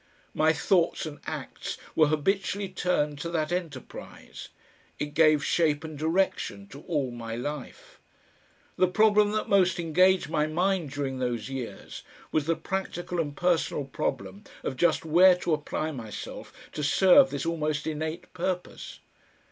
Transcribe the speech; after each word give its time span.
My 0.33 0.51
thoughts 0.51 1.05
and 1.05 1.19
acts 1.27 1.77
were 1.95 2.07
habitually 2.07 2.69
turned 2.69 3.19
to 3.19 3.29
that 3.29 3.51
enterprise; 3.51 4.49
it 4.97 5.13
gave 5.13 5.45
shape 5.45 5.83
and 5.83 5.95
direction 5.95 6.65
to 6.69 6.81
all 6.87 7.11
my 7.11 7.35
life. 7.35 7.99
The 8.77 8.87
problem 8.87 9.31
that 9.33 9.47
most 9.47 9.79
engaged 9.79 10.27
my 10.27 10.47
mind 10.47 10.89
during 10.89 11.19
those 11.19 11.49
years 11.49 12.01
was 12.31 12.47
the 12.47 12.55
practical 12.55 13.19
and 13.19 13.37
personal 13.37 13.85
problem 13.85 14.43
of 14.63 14.75
just 14.75 15.05
where 15.05 15.35
to 15.35 15.53
apply 15.53 15.91
myself 15.91 16.51
to 16.71 16.81
serve 16.83 17.29
this 17.29 17.45
almost 17.45 17.85
innate 17.85 18.25
purpose. 18.33 19.01